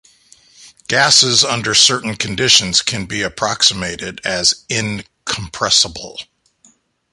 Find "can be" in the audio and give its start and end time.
2.81-3.21